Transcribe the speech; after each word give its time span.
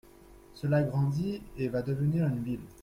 Cela 0.55 0.81
grandit 0.81 1.43
et 1.59 1.67
va 1.67 1.83
devenir 1.83 2.25
une 2.25 2.41
ville. 2.41 2.65